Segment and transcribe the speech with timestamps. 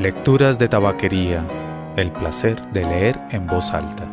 [0.00, 1.44] Lecturas de Tabaquería.
[1.96, 4.06] El placer de leer en voz alta.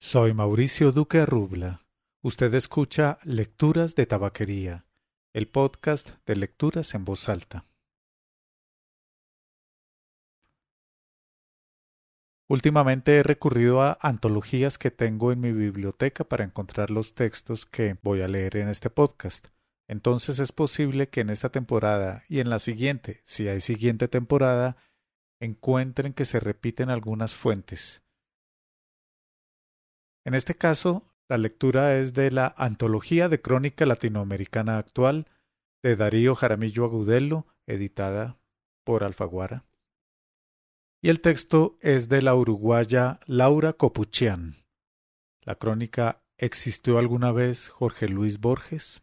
[0.00, 1.86] Soy Mauricio Duque Rubla.
[2.20, 4.84] Usted escucha Lecturas de Tabaquería,
[5.32, 7.69] el podcast de lecturas en voz alta.
[12.50, 17.96] Últimamente he recurrido a antologías que tengo en mi biblioteca para encontrar los textos que
[18.02, 19.46] voy a leer en este podcast.
[19.86, 24.76] Entonces es posible que en esta temporada y en la siguiente, si hay siguiente temporada,
[25.38, 28.02] encuentren que se repiten algunas fuentes.
[30.26, 35.28] En este caso, la lectura es de la Antología de Crónica Latinoamericana Actual
[35.84, 38.40] de Darío Jaramillo Agudelo, editada
[38.84, 39.69] por Alfaguara.
[41.02, 44.56] Y el texto es de la uruguaya Laura Copuchian.
[45.42, 49.02] La crónica ¿Existió alguna vez Jorge Luis Borges?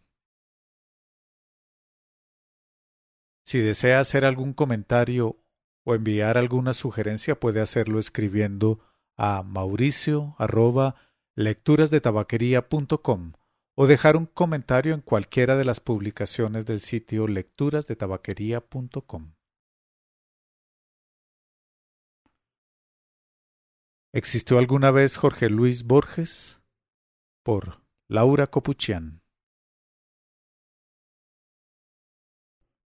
[3.45, 5.38] Si desea hacer algún comentario
[5.84, 8.80] o enviar alguna sugerencia puede hacerlo escribiendo
[9.16, 10.36] a mauricio
[11.36, 13.34] lecturasdetabaquería.com
[13.75, 19.37] o dejar un comentario en cualquiera de las publicaciones del sitio lecturasdetabaquería.com.
[24.13, 26.61] ¿Existió alguna vez Jorge Luis Borges?
[27.44, 29.22] Por Laura Copuchian.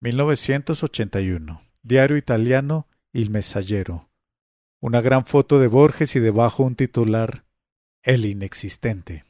[0.01, 1.61] 1981.
[1.81, 4.11] Diario italiano Il Messaggero.
[4.79, 7.45] Una gran foto de Borges y debajo un titular
[8.03, 9.25] el inexistente.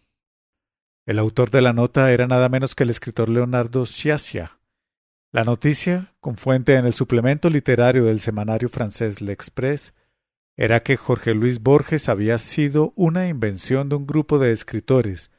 [1.05, 4.59] El autor de la nota era nada menos que el escritor Leonardo Sciascia.
[5.31, 9.93] La noticia, con fuente en el suplemento literario del semanario francés L'Express,
[10.57, 15.31] era que Jorge Luis Borges había sido una invención de un grupo de escritores,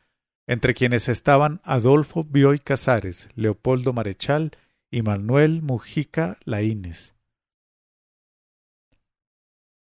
[0.47, 4.53] entre quienes estaban Adolfo Bioy Casares, Leopoldo Marechal
[4.91, 7.17] y Manuel Mujica Laínez.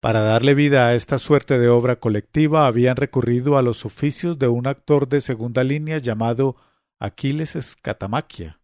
[0.01, 4.49] Para darle vida a esta suerte de obra colectiva habían recurrido a los oficios de
[4.49, 6.57] un actor de segunda línea llamado
[6.99, 8.61] Aquiles Escatamaquia.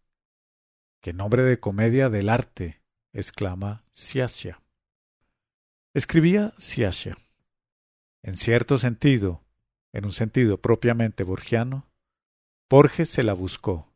[1.01, 2.81] ¡Qué nombre de comedia del arte!
[3.13, 4.64] exclama Siasia.
[5.95, 7.17] Escribía Siasia.
[8.21, 9.45] En cierto sentido,
[9.93, 11.87] en un sentido propiamente borgiano,
[12.69, 13.93] Borges se la buscó.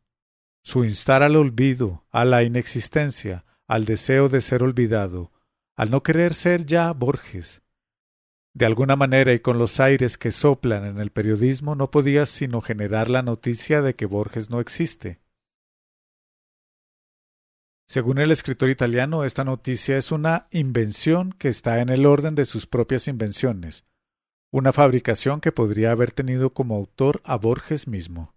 [0.62, 5.30] Su instar al olvido, a la inexistencia, al deseo de ser olvidado,
[5.76, 7.60] al no querer ser ya Borges.
[8.54, 12.62] De alguna manera y con los aires que soplan en el periodismo no podía sino
[12.62, 15.20] generar la noticia de que Borges no existe.
[17.90, 22.44] Según el escritor italiano, esta noticia es una invención que está en el orden de
[22.44, 23.84] sus propias invenciones,
[24.52, 28.32] una fabricación que podría haber tenido como autor a Borges mismo.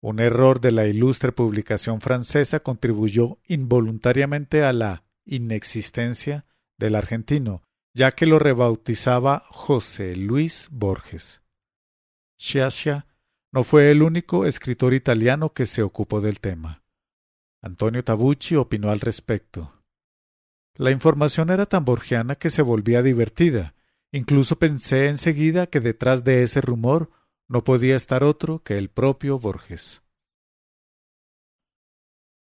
[0.00, 6.46] Un error de la ilustre publicación francesa contribuyó involuntariamente a la inexistencia
[6.78, 7.64] del argentino,
[7.94, 11.42] ya que lo rebautizaba José Luis Borges.
[12.38, 13.08] Sciascia
[13.50, 16.80] no fue el único escritor italiano que se ocupó del tema.
[17.62, 19.72] Antonio Tabucci opinó al respecto.
[20.76, 23.74] La información era tan borgiana que se volvía divertida.
[24.12, 27.10] Incluso pensé enseguida que detrás de ese rumor
[27.48, 30.02] no podía estar otro que el propio Borges.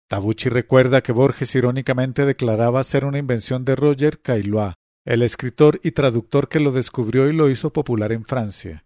[0.08, 5.92] Tabucci recuerda que Borges irónicamente declaraba ser una invención de Roger Caillois, el escritor y
[5.92, 8.86] traductor que lo descubrió y lo hizo popular en Francia.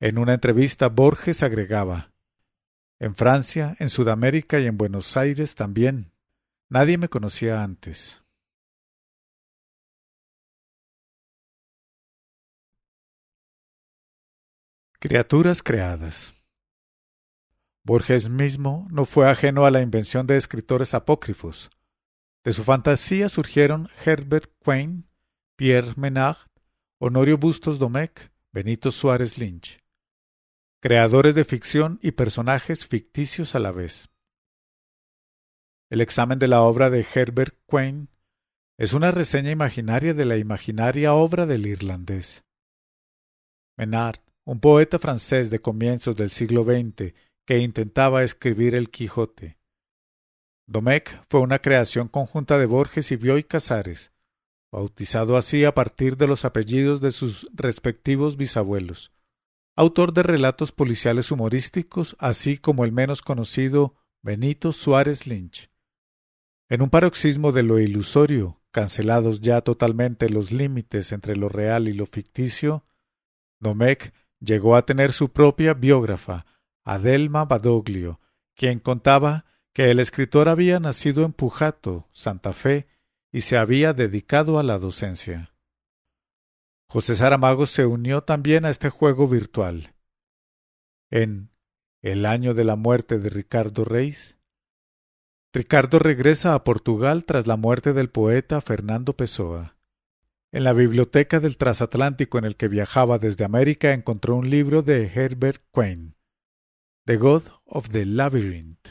[0.00, 2.13] En una entrevista Borges agregaba
[3.00, 6.12] En Francia, en Sudamérica y en Buenos Aires también.
[6.68, 8.24] Nadie me conocía antes.
[14.98, 16.34] Criaturas creadas.
[17.84, 21.70] Borges mismo no fue ajeno a la invención de escritores apócrifos.
[22.42, 25.06] De su fantasía surgieron Herbert Quain,
[25.56, 26.48] Pierre Menard,
[26.98, 29.78] Honorio Bustos Domecq, Benito Suárez Lynch,
[30.84, 34.10] creadores de ficción y personajes ficticios a la vez.
[35.90, 38.10] El examen de la obra de Herbert Quain
[38.78, 42.44] es una reseña imaginaria de la imaginaria obra del irlandés.
[43.78, 47.14] Menard, un poeta francés de comienzos del siglo XX
[47.46, 49.56] que intentaba escribir el Quijote.
[50.66, 54.12] Domecq fue una creación conjunta de Borges y Bioy Casares,
[54.70, 59.13] bautizado así a partir de los apellidos de sus respectivos bisabuelos,
[59.76, 65.70] autor de relatos policiales humorísticos, así como el menos conocido Benito Suárez Lynch.
[66.68, 71.92] En un paroxismo de lo ilusorio, cancelados ya totalmente los límites entre lo real y
[71.92, 72.84] lo ficticio,
[73.60, 76.46] Domecq llegó a tener su propia biógrafa,
[76.84, 78.20] Adelma Badoglio,
[78.54, 82.86] quien contaba que el escritor había nacido en Pujato, Santa Fe,
[83.32, 85.53] y se había dedicado a la docencia.
[86.94, 89.96] José Saramago se unió también a este juego virtual.
[91.10, 91.50] En
[92.02, 94.38] El año de la muerte de Ricardo Reis,
[95.52, 99.76] Ricardo regresa a Portugal tras la muerte del poeta Fernando Pessoa.
[100.52, 105.10] En la biblioteca del transatlántico en el que viajaba desde América encontró un libro de
[105.12, 106.14] Herbert Quain,
[107.06, 108.90] The God of the Labyrinth.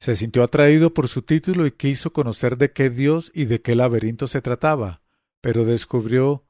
[0.00, 3.74] Se sintió atraído por su título y quiso conocer de qué Dios y de qué
[3.74, 5.00] laberinto se trataba,
[5.40, 6.45] pero descubrió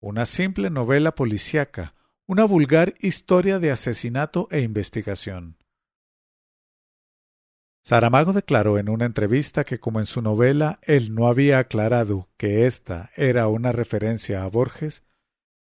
[0.00, 1.94] una simple novela policíaca,
[2.26, 5.58] una vulgar historia de asesinato e investigación.
[7.82, 12.66] Saramago declaró en una entrevista que como en su novela él no había aclarado que
[12.66, 15.02] ésta era una referencia a Borges,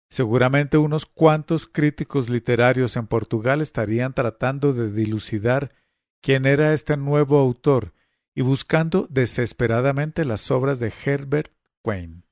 [0.09, 5.75] seguramente unos cuantos críticos literarios en Portugal estarían tratando de dilucidar
[6.21, 7.95] quién era este nuevo autor
[8.35, 12.26] y buscando desesperadamente las obras de Herbert Quain.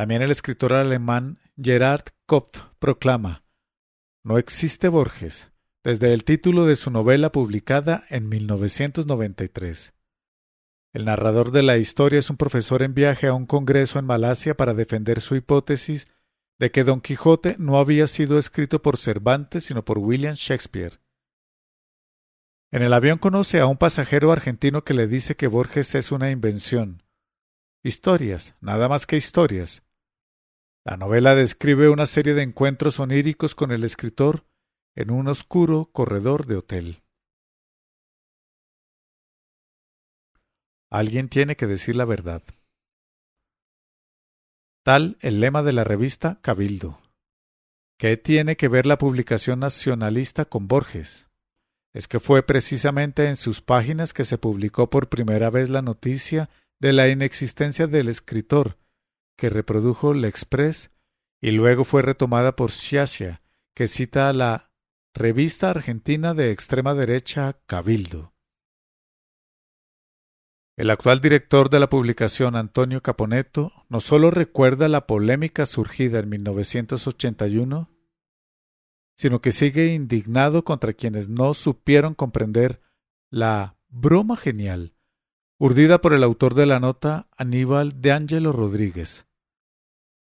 [0.00, 3.44] También el escritor alemán Gerhard Kopf proclama
[4.24, 5.52] No existe Borges,
[5.84, 9.92] desde el título de su novela publicada en 1993.
[10.94, 14.56] El narrador de la historia es un profesor en viaje a un congreso en Malasia
[14.56, 16.08] para defender su hipótesis
[16.58, 20.98] de que Don Quijote no había sido escrito por Cervantes sino por William Shakespeare.
[22.72, 26.30] En el avión conoce a un pasajero argentino que le dice que Borges es una
[26.30, 27.02] invención.
[27.82, 29.82] Historias, nada más que historias.
[30.84, 34.46] La novela describe una serie de encuentros oníricos con el escritor
[34.96, 37.02] en un oscuro corredor de hotel.
[40.90, 42.42] Alguien tiene que decir la verdad.
[44.84, 46.98] Tal el lema de la revista Cabildo.
[47.98, 51.30] ¿Qué tiene que ver la publicación nacionalista con Borges?
[51.92, 56.48] es que fue precisamente en sus páginas que se publicó por primera vez la noticia
[56.80, 58.78] de la inexistencia del escritor,
[59.40, 60.90] que reprodujo L'Express
[61.40, 63.40] y luego fue retomada por Sciascia,
[63.74, 64.70] que cita a la
[65.14, 68.34] revista argentina de extrema derecha Cabildo.
[70.76, 76.28] El actual director de la publicación, Antonio Caponeto, no sólo recuerda la polémica surgida en
[76.28, 77.88] 1981,
[79.16, 82.82] sino que sigue indignado contra quienes no supieron comprender
[83.30, 84.94] la broma genial,
[85.58, 89.29] urdida por el autor de la nota Aníbal de Ángelo Rodríguez.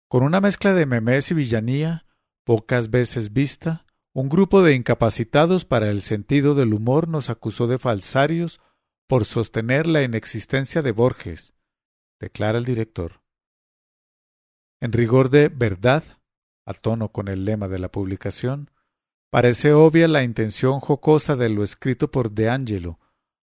[0.07, 2.05] Con una mezcla de memes y villanía,
[2.45, 7.77] pocas veces vista, un grupo de incapacitados para el sentido del humor nos acusó de
[7.77, 8.61] falsarios
[9.07, 11.53] por sostener la inexistencia de Borges,
[12.19, 13.21] declara el director.
[14.81, 16.03] En rigor de verdad,
[16.65, 18.71] a tono con el lema de la publicación,
[19.29, 22.99] Parece obvia la intención jocosa de lo escrito por De Angelo,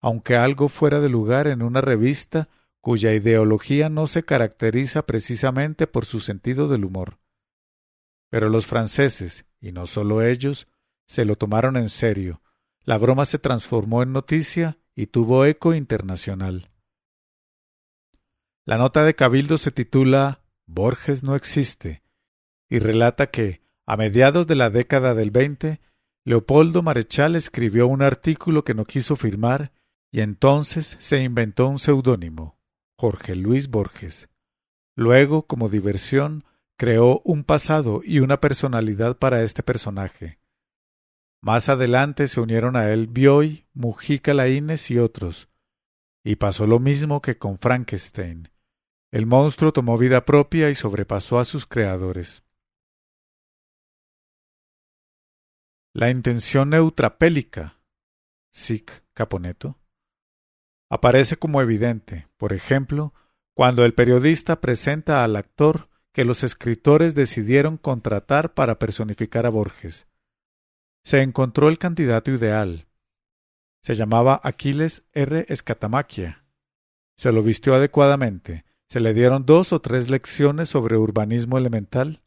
[0.00, 2.48] aunque algo fuera de lugar en una revista
[2.84, 7.18] cuya ideología no se caracteriza precisamente por su sentido del humor.
[8.28, 10.68] Pero los franceses, y no solo ellos,
[11.08, 12.42] se lo tomaron en serio.
[12.84, 16.68] La broma se transformó en noticia y tuvo eco internacional.
[18.66, 22.02] La nota de Cabildo se titula Borges no existe
[22.68, 25.80] y relata que, a mediados de la década del veinte,
[26.22, 29.72] Leopoldo Marechal escribió un artículo que no quiso firmar
[30.12, 32.58] y entonces se inventó un seudónimo,
[32.96, 34.28] Jorge Luis Borges.
[34.96, 36.44] Luego, como diversión,
[36.76, 40.38] creó un pasado y una personalidad para este personaje.
[41.40, 45.48] Más adelante se unieron a él Bioy, Mujica Laínez y otros.
[46.24, 48.50] Y pasó lo mismo que con Frankenstein.
[49.10, 52.42] El monstruo tomó vida propia y sobrepasó a sus creadores.
[55.92, 57.78] La intención neutrapélica,
[58.50, 59.78] sic Caponeto,
[60.90, 63.14] aparece como evidente, por ejemplo,
[63.54, 70.06] cuando el periodista presenta al actor que los escritores decidieron contratar para personificar a Borges.
[71.04, 72.86] Se encontró el candidato ideal.
[73.82, 75.44] Se llamaba Aquiles R.
[75.48, 76.44] Escatamaquia.
[77.16, 78.64] Se lo vistió adecuadamente.
[78.88, 82.24] Se le dieron dos o tres lecciones sobre urbanismo elemental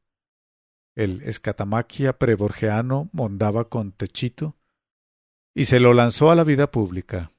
[0.97, 4.57] el escatamaquia preborgeano mondaba con Techito,
[5.55, 7.31] y se lo lanzó a la vida pública.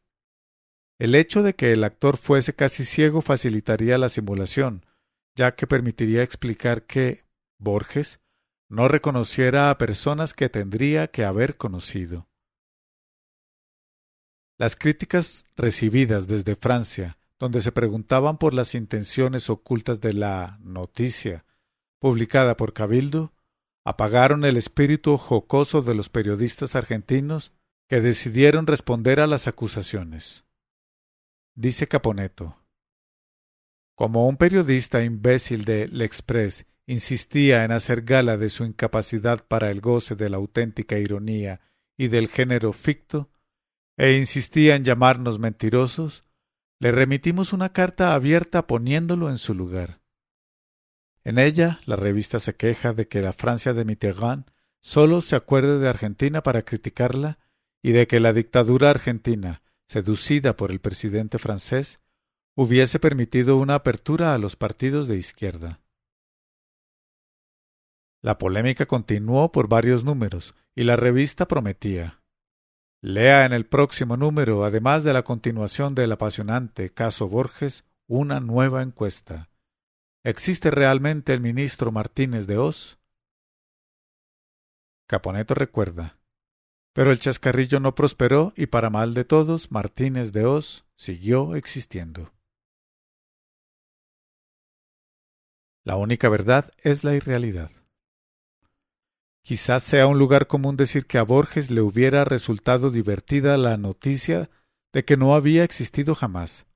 [0.98, 4.84] El hecho de que el actor fuese casi ciego facilitaría la simulación,
[5.36, 7.24] ya que permitiría explicar que
[7.58, 8.20] Borges
[8.68, 12.28] no reconociera a personas que tendría que haber conocido.
[14.58, 21.44] Las críticas recibidas desde Francia, donde se preguntaban por las intenciones ocultas de la noticia
[22.00, 23.32] publicada por Cabildo,
[23.84, 27.52] apagaron el espíritu jocoso de los periodistas argentinos
[27.88, 30.44] que decidieron responder a las acusaciones.
[31.60, 32.56] Dice Caponeto.
[33.96, 39.80] Como un periodista imbécil de L'Express insistía en hacer gala de su incapacidad para el
[39.80, 41.60] goce de la auténtica ironía
[41.96, 43.32] y del género ficto,
[43.96, 46.22] e insistía en llamarnos mentirosos,
[46.78, 50.00] le remitimos una carta abierta poniéndolo en su lugar.
[51.24, 54.44] En ella, la revista se queja de que la Francia de Mitterrand
[54.78, 57.40] solo se acuerde de Argentina para criticarla
[57.82, 62.02] y de que la dictadura argentina, seducida por el presidente francés,
[62.54, 65.80] hubiese permitido una apertura a los partidos de izquierda.
[68.20, 72.20] La polémica continuó por varios números y la revista prometía.
[73.00, 78.82] Lea en el próximo número, además de la continuación del apasionante caso Borges, una nueva
[78.82, 79.48] encuesta.
[80.24, 82.98] ¿Existe realmente el ministro Martínez de Oz?
[85.06, 86.18] Caponeto recuerda.
[86.98, 92.32] Pero el chascarrillo no prosperó y para mal de todos, Martínez de Oz siguió existiendo.
[95.84, 97.70] La única verdad es la irrealidad.
[99.44, 104.50] Quizás sea un lugar común decir que a Borges le hubiera resultado divertida la noticia
[104.92, 106.66] de que no había existido jamás.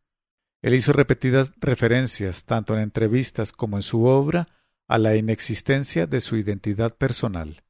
[0.62, 4.46] Él hizo repetidas referencias, tanto en entrevistas como en su obra,
[4.86, 7.64] a la inexistencia de su identidad personal.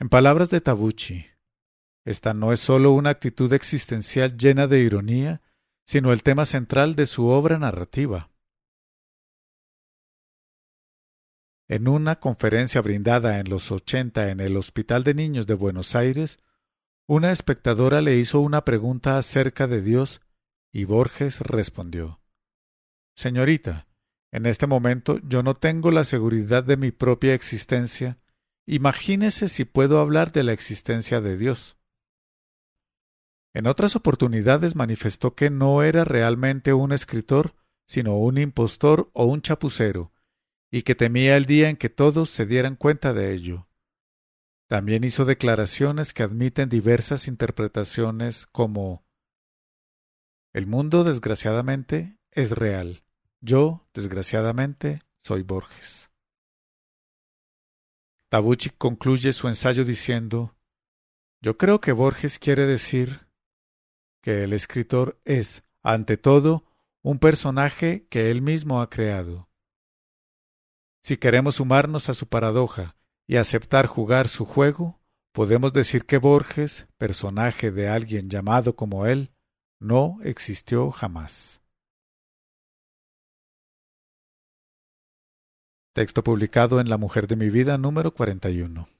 [0.00, 1.26] En palabras de Tabucci,
[2.06, 5.42] esta no es sólo una actitud existencial llena de ironía,
[5.84, 8.30] sino el tema central de su obra narrativa.
[11.68, 16.38] En una conferencia brindada en los ochenta en el Hospital de Niños de Buenos Aires,
[17.08, 20.20] una espectadora le hizo una pregunta acerca de Dios
[20.72, 22.20] y Borges respondió
[23.16, 23.88] Señorita,
[24.30, 28.18] en este momento yo no tengo la seguridad de mi propia existencia.
[28.64, 31.75] Imagínese si puedo hablar de la existencia de Dios.
[33.56, 37.54] En otras oportunidades manifestó que no era realmente un escritor,
[37.86, 40.12] sino un impostor o un chapucero,
[40.70, 43.66] y que temía el día en que todos se dieran cuenta de ello.
[44.68, 49.06] También hizo declaraciones que admiten diversas interpretaciones como
[50.52, 53.04] El mundo desgraciadamente es real.
[53.40, 56.12] Yo, desgraciadamente, soy Borges.
[58.28, 60.54] Tabucci concluye su ensayo diciendo
[61.40, 63.25] Yo creo que Borges quiere decir
[64.26, 66.64] que el escritor es, ante todo,
[67.04, 69.48] un personaje que él mismo ha creado.
[71.00, 72.96] Si queremos sumarnos a su paradoja
[73.28, 79.30] y aceptar jugar su juego, podemos decir que Borges, personaje de alguien llamado como él,
[79.78, 81.62] no existió jamás.
[85.92, 88.95] Texto publicado en La Mujer de mi Vida número 41.